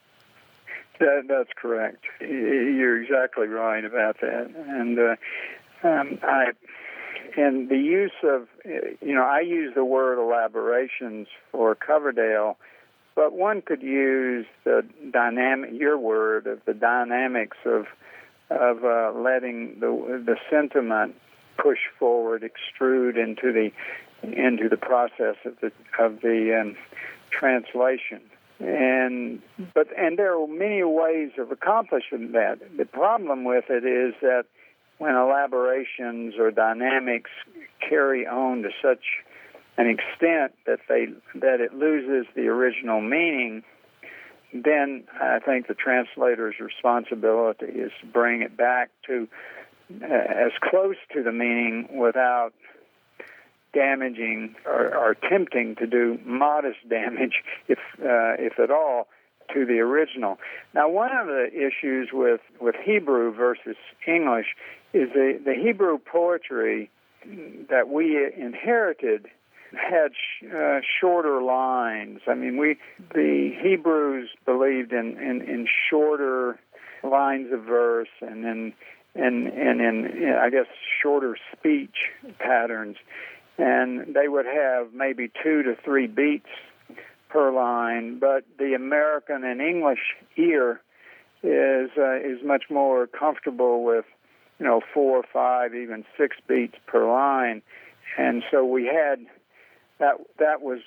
[1.00, 2.04] That, that's correct.
[2.20, 4.52] You're exactly right about that.
[4.68, 5.16] And uh,
[5.84, 6.52] um, I
[7.38, 12.58] and the use of, you know, I use the word elaborations for Coverdale,
[13.16, 17.88] but one could use the dynamic, your word of the dynamics of
[18.50, 21.16] of uh, letting the the sentiment
[21.58, 23.72] push forward, extrude into the
[24.24, 26.76] into the process of the of the um,
[27.30, 28.22] translation.
[28.60, 29.42] And
[29.74, 32.60] but and there are many ways of accomplishing that.
[32.78, 34.46] The problem with it is that
[35.02, 37.32] when elaborations or dynamics
[37.80, 39.04] carry on to such
[39.76, 43.64] an extent that they that it loses the original meaning,
[44.54, 49.28] then I think the translator's responsibility is to bring it back to
[50.04, 52.54] uh, as close to the meaning without
[53.74, 59.08] damaging or, or attempting to do modest damage, if uh, if at all,
[59.52, 60.38] to the original.
[60.76, 64.56] Now, one of the issues with with Hebrew versus English
[64.94, 66.90] is the the Hebrew poetry
[67.70, 69.28] that we inherited
[69.74, 72.20] had sh- uh, shorter lines.
[72.28, 72.78] I mean, we
[73.14, 76.60] the Hebrews believed in, in, in shorter
[77.04, 78.74] lines of verse and in
[79.16, 80.68] and and in I guess
[81.02, 81.96] shorter speech
[82.40, 82.98] patterns
[83.58, 86.50] and they would have maybe two to three beats
[87.30, 88.20] per line.
[88.20, 90.82] But the American and English ear
[91.44, 94.06] is uh, is much more comfortable with
[94.62, 97.64] you know four, five, even six beats per line,
[98.16, 99.26] and so we had
[100.00, 100.82] that that was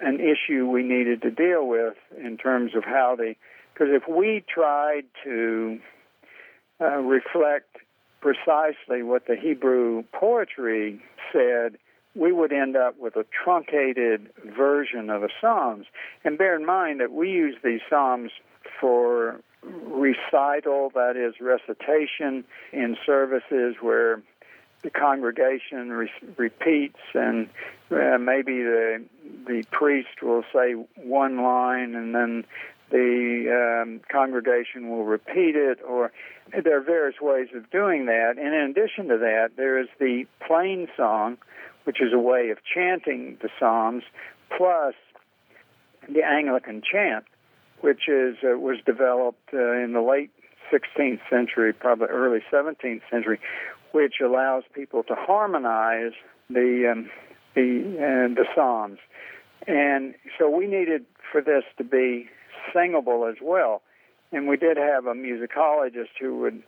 [0.00, 3.36] an issue we needed to deal with in terms of how the
[3.72, 5.78] because if we tried to
[6.80, 7.76] uh, reflect
[8.20, 11.00] precisely what the Hebrew poetry
[11.32, 11.78] said,
[12.16, 15.86] we would end up with a truncated version of the Psalms.
[16.24, 18.32] And bear in mind that we use these Psalms
[18.80, 24.22] for recital, that is, recitation in services where
[24.82, 27.50] the congregation re- repeats and
[27.90, 29.04] uh, maybe the
[29.46, 32.44] the priest will say one line and then
[32.90, 36.10] the um, congregation will repeat it or
[36.64, 38.36] there are various ways of doing that.
[38.38, 41.36] And in addition to that there is the plain song
[41.84, 44.04] which is a way of chanting the Psalms,
[44.56, 44.94] plus
[46.08, 47.24] the Anglican chant,
[47.80, 50.30] which is uh, was developed uh, in the late
[50.72, 53.40] 16th century, probably early 17th century,
[53.92, 56.12] which allows people to harmonize
[56.48, 57.10] the um,
[57.54, 58.98] the uh, the Psalms,
[59.66, 62.28] and so we needed for this to be
[62.72, 63.82] singable as well,
[64.32, 66.62] and we did have a musicologist who would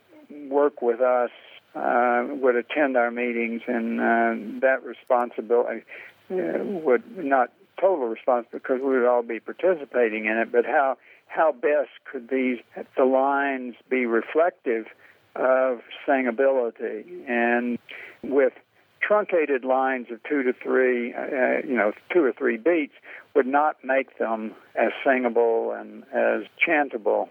[0.49, 1.31] work with us
[1.75, 5.83] uh, would attend our meetings, and uh, that responsibility
[6.31, 10.97] uh, would not total responsibility because we would all be participating in it, but how
[11.27, 12.59] how best could these
[12.97, 14.85] the lines be reflective
[15.35, 17.79] of singability and
[18.21, 18.53] with
[19.01, 22.93] truncated lines of two to three, uh, you know, two or three beats
[23.35, 27.27] would not make them as singable and as chantable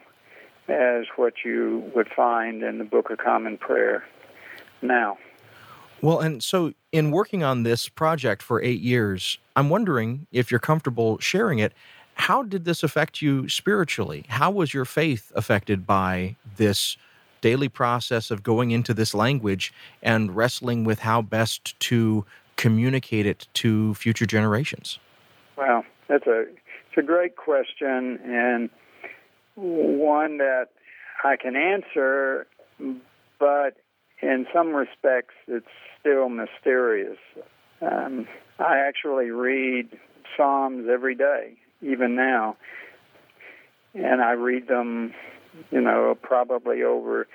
[0.69, 4.05] as what you would find in the Book of Common Prayer
[4.81, 5.17] now.
[6.03, 10.61] Well, and so in working on this project for eight years, I'm wondering if you're
[10.61, 11.73] comfortable sharing it.
[12.15, 14.25] How did this affect you spiritually?
[14.29, 16.97] How was your faith affected by this
[17.41, 22.25] daily process of going into this language and wrestling with how best to
[22.57, 24.99] communicate it to future generations?
[25.57, 28.71] Well, that's a it's a great question and
[29.55, 30.69] one that
[31.25, 32.47] I can answer,
[33.39, 33.77] but
[34.23, 35.67] in some respects, it's
[36.01, 37.19] still mysterious.
[37.81, 39.89] Um, I actually read
[40.37, 42.57] Psalms every day, even now,
[43.95, 45.13] and I read them,
[45.71, 47.27] you know, probably over.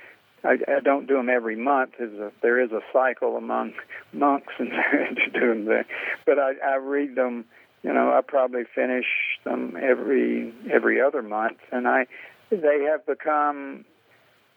[0.43, 1.91] I, I don't do them every month.
[1.99, 3.73] A, there is a cycle among
[4.13, 4.69] monks and
[5.25, 5.85] to do them, there.
[6.25, 7.45] but I, I read them.
[7.83, 9.05] You know, I probably finish
[9.43, 12.07] them every every other month, and I
[12.49, 13.85] they have become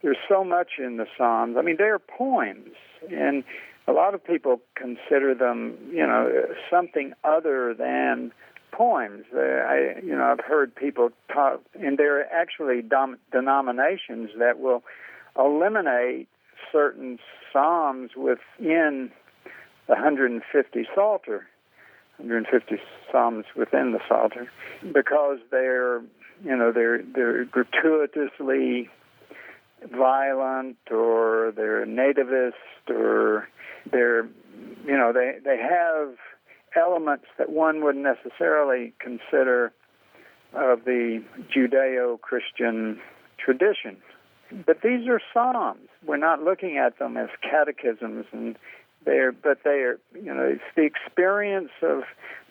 [0.03, 1.57] there's so much in the Psalms.
[1.59, 2.75] I mean, they're poems,
[3.11, 3.45] and
[3.87, 8.33] a lot of people consider them, you know, something other than
[8.73, 9.25] poems.
[9.35, 14.59] Uh, I, you know, I've heard people talk, and there are actually dom- denominations that
[14.61, 14.83] will
[15.39, 16.29] eliminate
[16.73, 17.19] certain
[17.53, 19.11] psalms within
[19.87, 21.47] the 150 Psalter.
[22.19, 22.77] 150
[23.11, 24.51] psalms within the Psalter,
[24.93, 26.01] because they're
[26.45, 28.91] you know they're they're gratuitously
[29.89, 32.53] violent or they're nativist
[32.89, 33.49] or
[33.91, 34.25] they're
[34.85, 36.15] you know they they have
[36.77, 39.73] elements that one wouldn't necessarily consider
[40.53, 41.23] of the
[41.55, 43.01] Judeo-Christian
[43.39, 43.97] tradition.
[44.67, 45.89] But these are psalms.
[46.05, 48.57] We're not looking at them as catechisms and
[49.05, 52.03] they're but they are you know it's the experience of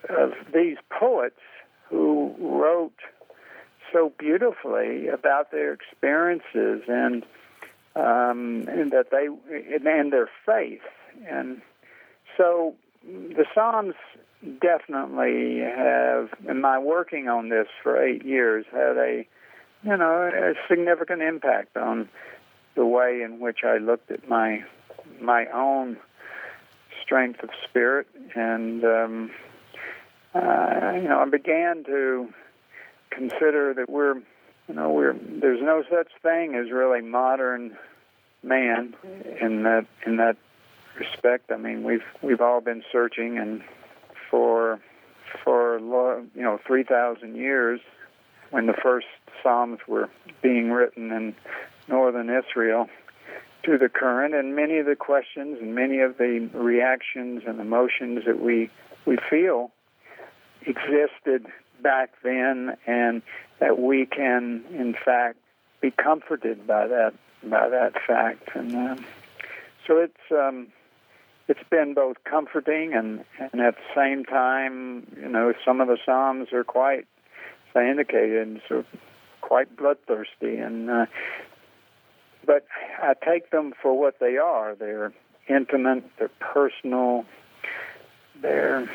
[0.08, 1.40] of these poets
[1.88, 2.96] who wrote
[3.92, 7.24] so beautifully about their experiences and
[7.96, 10.82] um, and that they and their faith.
[11.28, 11.60] And
[12.36, 12.74] so
[13.04, 13.94] the Psalms
[14.60, 19.26] definitely have in my working on this for eight years had a
[19.82, 22.08] you know a significant impact on
[22.74, 24.64] the way in which I looked at my
[25.20, 25.96] my own
[27.02, 28.06] strength of spirit.
[28.34, 29.30] And um,
[30.34, 32.32] uh, you know I began to
[33.10, 34.14] consider that we're,
[34.68, 37.76] you know, we're there's no such thing as really modern
[38.42, 38.94] man
[39.40, 40.36] in that in that
[40.98, 41.50] respect.
[41.50, 43.62] I mean, we've we've all been searching and
[44.30, 44.80] for
[45.44, 47.80] for you know three thousand years
[48.50, 49.06] when the first
[49.42, 50.08] psalms were
[50.42, 51.34] being written in
[51.88, 52.88] northern Israel
[53.64, 58.24] to the current and many of the questions and many of the reactions and emotions
[58.26, 58.70] that we
[59.06, 59.70] we feel
[60.66, 61.46] existed
[61.82, 63.22] back then, and
[63.58, 65.38] that we can, in fact,
[65.80, 68.50] be comforted by that by that fact.
[68.54, 69.04] And um,
[69.86, 70.68] so it's um,
[71.48, 75.98] it's been both comforting and and at the same time, you know, some of the
[76.04, 77.06] psalms are quite,
[77.70, 78.84] as I indicated, so
[79.40, 81.06] quite bloodthirsty, and uh,
[82.46, 82.66] but
[83.02, 84.74] I take them for what they are.
[84.74, 85.12] They're
[85.48, 86.04] intimate.
[86.18, 87.24] They're personal.
[88.40, 88.88] They're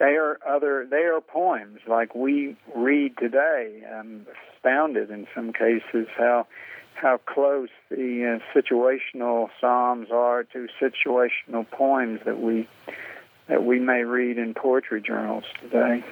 [0.00, 0.86] they are other.
[0.90, 3.84] They are poems like we read today.
[3.94, 4.26] I'm
[4.56, 6.46] astounded in some cases how
[6.94, 12.66] how close the uh, situational psalms are to situational poems that we
[13.46, 16.02] that we may read in poetry journals today.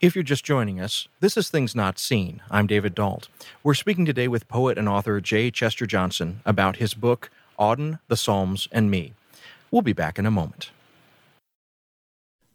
[0.00, 2.42] If you're just joining us, this is Things Not Seen.
[2.50, 3.28] I'm David Dault.
[3.62, 5.50] We're speaking today with poet and author J.
[5.50, 9.14] Chester Johnson about his book, Auden, the Psalms, and Me.
[9.70, 10.70] We'll be back in a moment.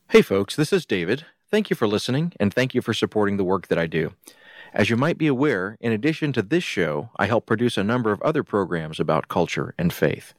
[0.09, 1.25] Hey, folks, this is David.
[1.51, 4.13] Thank you for listening, and thank you for supporting the work that I do.
[4.73, 8.13] As you might be aware, in addition to this show, I help produce a number
[8.13, 10.33] of other programs about culture and faith.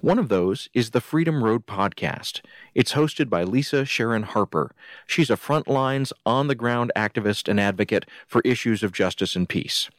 [0.00, 2.40] One of those is the Freedom Road podcast.
[2.74, 4.74] It's hosted by Lisa Sharon Harper.
[5.06, 9.90] She's a frontlines, on the ground activist and advocate for issues of justice and peace.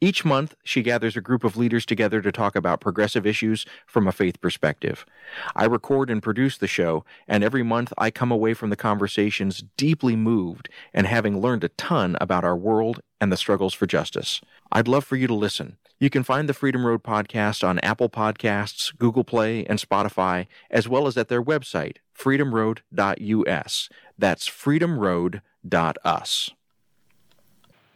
[0.00, 4.06] Each month, she gathers a group of leaders together to talk about progressive issues from
[4.06, 5.06] a faith perspective.
[5.54, 9.64] I record and produce the show, and every month I come away from the conversations
[9.76, 14.40] deeply moved and having learned a ton about our world and the struggles for justice.
[14.70, 15.76] I'd love for you to listen.
[16.00, 20.88] You can find the Freedom Road podcast on Apple Podcasts, Google Play, and Spotify, as
[20.88, 23.88] well as at their website, freedomroad.us.
[24.18, 26.50] That's freedomroad.us.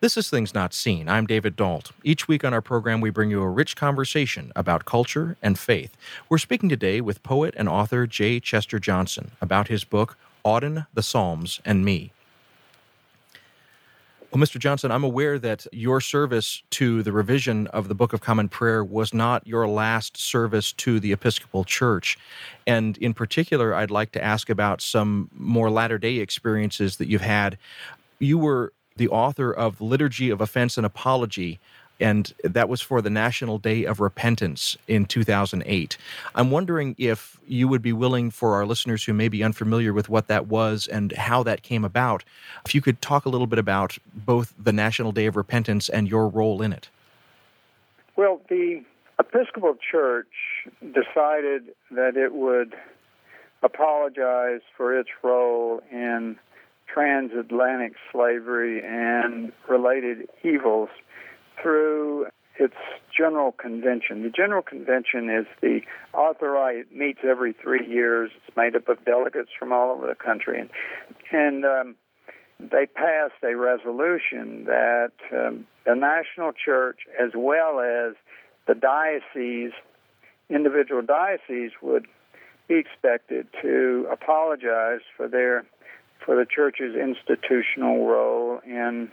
[0.01, 1.09] This is Things Not Seen.
[1.09, 1.90] I'm David Dault.
[2.05, 5.96] Each week on our program, we bring you a rich conversation about culture and faith.
[6.28, 8.38] We're speaking today with poet and author J.
[8.38, 12.12] Chester Johnson about his book, Auden, the Psalms, and Me.
[14.30, 14.61] Well, Mr.
[14.61, 18.84] Johnson, I'm aware that your service to the revision of the Book of Common Prayer
[18.84, 22.16] was not your last service to the Episcopal Church.
[22.68, 27.20] And in particular, I'd like to ask about some more latter day experiences that you've
[27.20, 27.59] had.
[28.20, 31.59] You were the author of Liturgy of Offense and Apology,
[32.01, 35.96] and that was for the National Day of Repentance in 2008.
[36.34, 40.09] I'm wondering if you would be willing, for our listeners who may be unfamiliar with
[40.09, 42.22] what that was and how that came about,
[42.66, 46.09] if you could talk a little bit about both the National Day of Repentance and
[46.09, 46.88] your role in it.
[48.16, 48.84] Well, the
[49.18, 50.28] Episcopal Church
[50.80, 52.76] decided that it would
[53.62, 56.36] apologize for its role in
[56.99, 60.88] transatlantic slavery and related evils
[61.62, 62.26] through
[62.59, 62.74] its
[63.16, 64.24] General Convention.
[64.24, 65.80] The General Convention is the
[66.12, 68.30] authorized meets every three years.
[68.36, 70.70] It's made up of delegates from all over the country, and
[71.30, 71.94] and um,
[72.59, 78.16] they passed a resolution that um, the national church, as well as
[78.66, 79.72] the diocese,
[80.51, 82.09] individual dioceses, would
[82.66, 85.64] be expected to apologize for their
[86.29, 89.11] for the church's institutional role in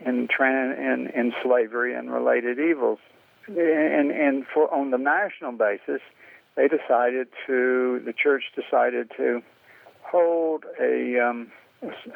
[0.00, 2.98] in, in, in slavery and related evils.
[3.46, 6.00] And, and for on the national basis,
[6.56, 9.42] they decided to the church decided to
[10.02, 11.52] hold a, um,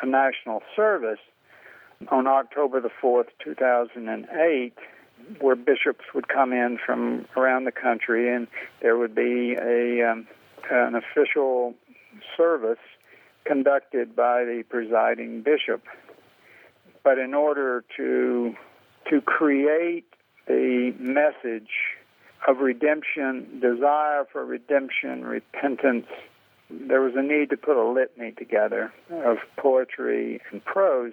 [0.03, 1.21] a national service
[2.09, 4.75] on October the 4th, 2008,
[5.39, 8.49] where bishops would come in from around the country and
[8.83, 10.27] there would be a um,
[10.73, 11.75] an official
[12.37, 12.79] service
[13.51, 15.83] conducted by the presiding bishop.
[17.03, 18.55] But in order to
[19.11, 20.07] to create
[20.49, 21.71] a message
[22.47, 26.07] of redemption, desire for redemption, repentance,
[26.71, 31.13] there was a need to put a litany together of poetry and prose.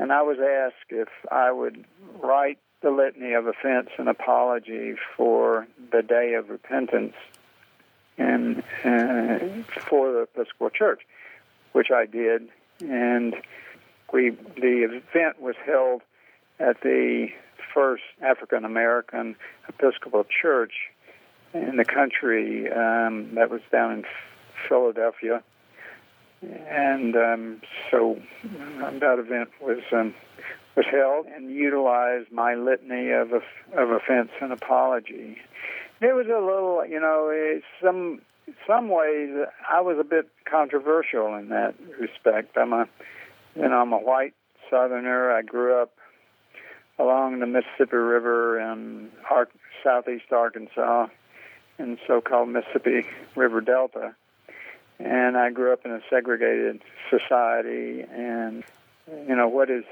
[0.00, 1.84] And I was asked if I would
[2.20, 7.14] write the litany of offense and apology for the day of repentance
[8.18, 9.38] and uh,
[9.88, 11.02] for the Episcopal Church,
[11.72, 12.48] which I did.
[12.80, 13.34] And
[14.12, 16.02] we the event was held
[16.58, 17.28] at the
[17.72, 19.36] first African American
[19.68, 20.72] Episcopal Church
[21.54, 22.70] in the country.
[22.70, 24.04] Um, that was down in
[24.68, 25.42] Philadelphia,
[26.42, 30.14] and um, so that event was um,
[30.76, 35.38] was held and utilized my litany of of offense and apology.
[36.00, 38.22] It was a little, you know, some
[38.66, 39.30] some ways
[39.68, 42.56] I was a bit controversial in that respect.
[42.56, 42.88] I'm a,
[43.54, 44.34] you know, I'm a white
[44.68, 45.32] Southerner.
[45.32, 45.92] I grew up
[46.98, 49.48] along the Mississippi River in Ar-
[49.82, 51.06] southeast Arkansas,
[51.78, 54.14] in so-called Mississippi River Delta,
[54.98, 58.02] and I grew up in a segregated society.
[58.02, 58.62] And
[59.26, 59.84] you know, what is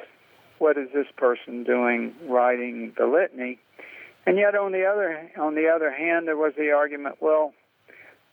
[0.59, 3.59] what is this person doing writing the litany?
[4.27, 7.55] And yet, on the other on the other hand, there was the argument: well,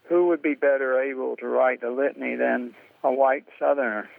[0.08, 4.10] who would be better able to write the litany than a white Southerner?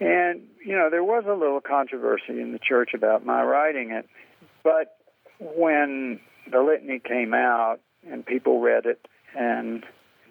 [0.00, 4.08] And, you know, there was a little controversy in the church about my writing it.
[4.64, 4.96] But
[5.38, 6.20] when
[6.50, 9.06] the litany came out and people read it
[9.38, 9.84] and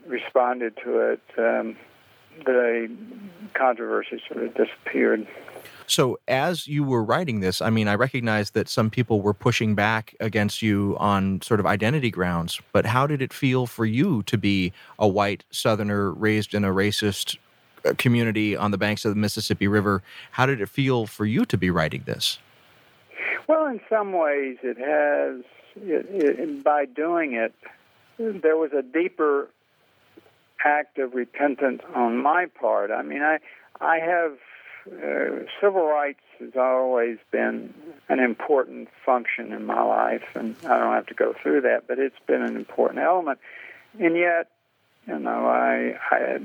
[0.07, 1.77] responded to it, um,
[2.45, 2.89] the
[3.53, 5.27] controversy sort of disappeared.
[5.89, 9.73] So, as you were writing this, I mean, I recognize that some people were pushing
[9.73, 14.21] back against you on sort of identity grounds, but how did it feel for you
[14.23, 17.37] to be a white Southerner raised in a racist
[17.85, 20.03] uh, community on the banks of the Mississippi River.
[20.31, 22.37] How did it feel for you to be writing this?
[23.47, 25.43] Well, in some ways, it has.
[25.75, 27.53] It, it, by doing it,
[28.17, 29.47] there was a deeper
[30.65, 32.91] act of repentance on my part.
[32.91, 33.39] I mean, I
[33.79, 34.37] I have
[34.87, 37.73] uh, civil rights has always been
[38.07, 41.99] an important function in my life, and I don't have to go through that, but
[41.99, 43.39] it's been an important element.
[43.99, 44.49] And yet,
[45.07, 46.39] you know, I I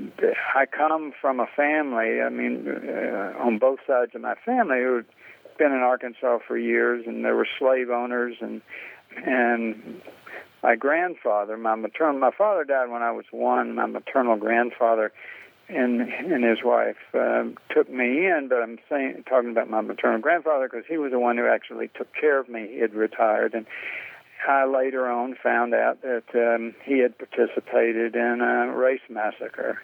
[0.55, 2.21] I come from a family.
[2.21, 5.05] I mean, uh, on both sides of my family who'd
[5.57, 8.61] been in Arkansas for years, and there were slave owners, and
[9.25, 10.01] and
[10.63, 13.75] my grandfather, my maternal, my father died when I was one.
[13.75, 15.11] My maternal grandfather
[15.67, 20.19] and and his wife um, took me in, but I'm saying talking about my maternal
[20.19, 22.67] grandfather because he was the one who actually took care of me.
[22.71, 23.65] He had retired, and
[24.47, 29.81] I later on found out that um, he had participated in a race massacre.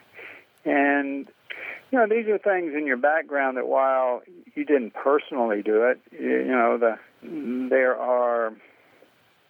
[0.66, 1.28] And,
[1.92, 4.22] you know, these are things in your background that while
[4.54, 7.00] you didn't personally do it, you, know, the,
[7.70, 8.54] there are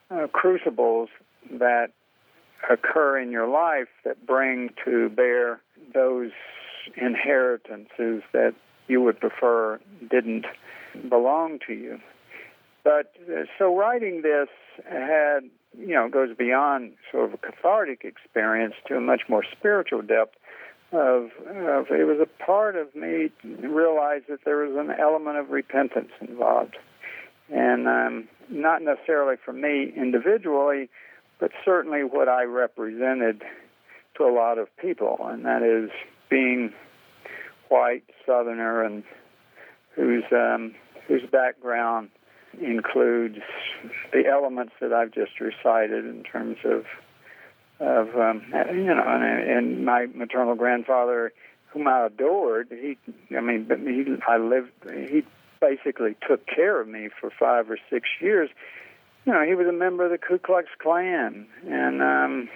[0.09, 1.09] uh, crucibles
[1.51, 1.91] that
[2.69, 5.59] occur in your life that bring to bear
[5.93, 6.31] those
[6.95, 8.53] inheritances that
[8.87, 9.79] you would prefer
[10.09, 10.45] didn't
[11.07, 11.99] belong to you.
[12.83, 14.49] But uh, so writing this
[14.89, 15.41] had,
[15.77, 20.35] you know, goes beyond sort of a cathartic experience to a much more spiritual depth.
[20.91, 25.49] Of, of it was a part of me realized that there was an element of
[25.49, 26.75] repentance involved,
[27.49, 30.89] and um, not necessarily for me individually,
[31.39, 33.41] but certainly what I represented
[34.21, 35.89] to a lot of people, and that is
[36.29, 36.73] being
[37.69, 39.03] white Southerner and
[39.95, 40.75] whose um,
[41.07, 42.09] whose background
[42.59, 43.39] includes
[44.11, 46.85] the elements that I've just recited in terms of
[47.79, 51.33] of um, you know, and, and my maternal grandfather,
[51.67, 52.97] whom I adored, he,
[53.35, 55.23] I mean, but he, I lived, he
[55.59, 58.49] basically took care of me for five or six years.
[59.25, 62.49] You know, he was a member of the Ku Klux Klan, and um,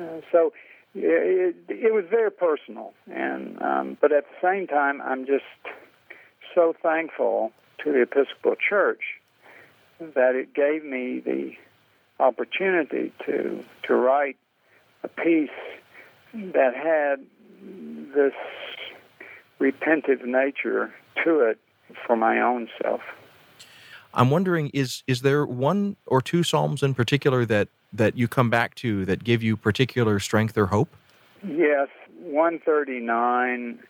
[0.00, 0.52] uh, so
[0.94, 2.92] it, it was very personal.
[3.12, 5.44] And um, but at the same time, I'm just
[6.54, 9.02] so thankful to the Episcopal Church
[9.98, 11.52] that it gave me the
[12.20, 14.36] opportunity to to write
[15.02, 15.50] a piece
[16.32, 17.24] that had
[18.14, 18.32] this
[19.60, 20.92] repentive nature
[21.24, 21.58] to it
[22.06, 23.00] for my own self.
[24.12, 28.50] I'm wondering is is there one or two psalms in particular that that you come
[28.50, 30.94] back to that give you particular strength or hope?
[31.46, 31.88] Yes,
[32.20, 33.88] 139, uh,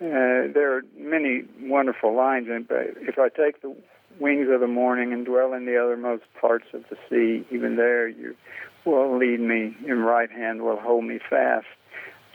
[0.00, 3.74] there are many wonderful lines in it, but if I take the
[4.20, 8.08] wings of the morning and dwell in the othermost parts of the sea, even there
[8.08, 8.36] you
[8.84, 11.66] will lead me, your right hand will hold me fast.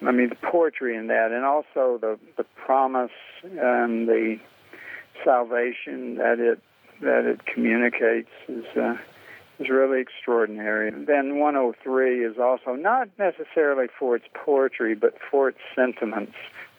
[0.02, 3.12] I mean, the poetry in that, and also the, the promise
[3.44, 4.38] and the
[5.24, 6.60] salvation that it
[7.02, 8.96] that it communicates is uh,
[9.60, 10.92] is really extraordinary.
[10.92, 16.34] Then 103 is also not necessarily for its poetry, but for its sentiments.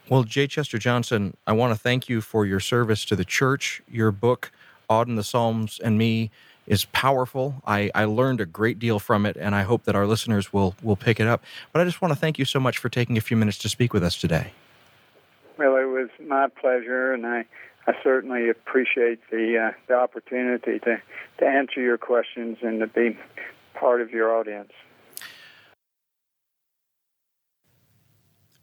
[0.09, 0.47] Well, J.
[0.47, 3.83] Chester Johnson, I want to thank you for your service to the church.
[3.89, 4.53] Your book,
[4.91, 6.31] Auden, the Psalms, and Me,
[6.67, 7.63] is powerful.
[7.67, 10.75] I, I learned a great deal from it, and I hope that our listeners will
[10.83, 11.43] will pick it up.
[11.73, 13.69] But I just want to thank you so much for taking a few minutes to
[13.69, 14.53] speak with us today.
[15.57, 17.45] Well, it was my pleasure, and I
[17.87, 20.97] I certainly appreciate the uh, the opportunity to
[21.39, 23.19] to answer your questions and to be
[23.75, 24.73] part of your audience.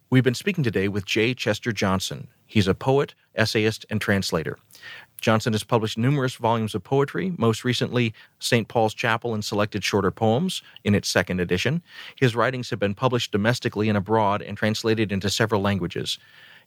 [0.10, 1.34] We've been speaking today with J.
[1.34, 2.28] Chester Johnson.
[2.46, 4.58] He's a poet, essayist, and translator.
[5.22, 8.68] Johnson has published numerous volumes of poetry, most recently St.
[8.68, 11.82] Paul's Chapel and Selected Shorter Poems in its second edition.
[12.18, 16.20] His writings have been published domestically and abroad and translated into several languages.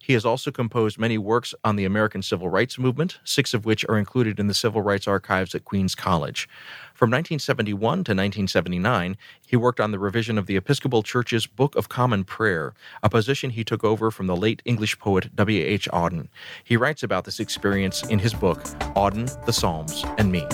[0.02, 3.84] He has also composed many works on the American Civil Rights Movement, six of which
[3.88, 6.48] are included in the Civil Rights Archives at Queens College.
[6.94, 9.16] From 1971 to 1979,
[9.46, 13.50] he worked on the revision of the Episcopal Church's Book of Common Prayer, a position
[13.50, 15.64] he took over from the late English poet W.
[15.64, 15.88] H.
[15.92, 16.28] Auden.
[16.62, 18.62] He writes about this experience in his book,
[18.94, 20.46] Auden, the Psalms, and Me.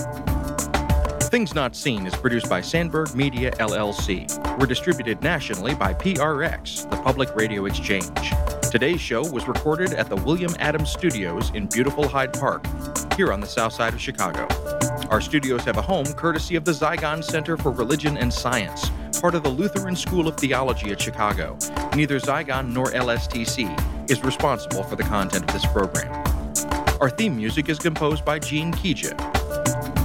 [1.31, 4.27] Things Not Seen is produced by Sandberg Media LLC.
[4.59, 8.33] We're distributed nationally by PRX, the Public Radio Exchange.
[8.69, 12.67] Today's show was recorded at the William Adams Studios in beautiful Hyde Park,
[13.15, 14.49] here on the south side of Chicago.
[15.09, 19.37] Our studios have a home courtesy of the Zygon Center for Religion and Science, part
[19.37, 21.57] of the Lutheran School of Theology at Chicago.
[21.95, 26.11] Neither Zygon nor LSTC is responsible for the content of this program.
[27.01, 29.40] Our theme music is composed by Gene Kija.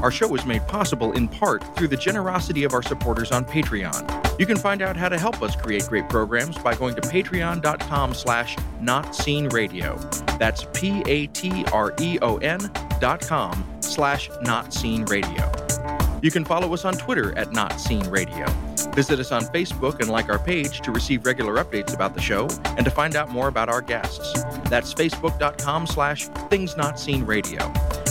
[0.01, 4.39] Our show is made possible in part through the generosity of our supporters on Patreon.
[4.39, 8.13] You can find out how to help us create great programs by going to patreon.com
[8.13, 10.37] slash notseenradio.
[10.37, 12.59] That's P-A-T-R-E-O-N
[12.99, 16.23] dot com slash notseenradio.
[16.23, 18.49] You can follow us on Twitter at notseenradio.
[18.95, 22.47] Visit us on Facebook and like our page to receive regular updates about the show
[22.77, 24.43] and to find out more about our guests.
[24.69, 27.71] That's facebook.com slash things not seen radio.